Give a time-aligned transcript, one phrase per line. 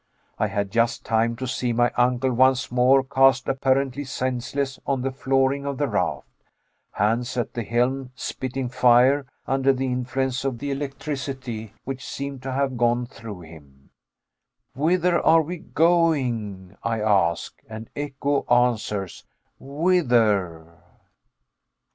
[0.39, 5.11] I had just time to see my uncle once more cast apparently senseless on the
[5.11, 6.25] flooring of the raft,
[6.93, 12.51] Hans at the helm, "spitting fire" under the influence of the electricity which seemed to
[12.51, 13.91] have gone through him.
[14.73, 17.61] Whither are we going, I ask?
[17.69, 19.23] and echo answers,
[19.59, 20.79] Whither?